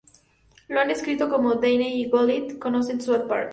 [0.67, 3.49] Lo han descrito como ""Davey y" Goliath...conocen "South Park"".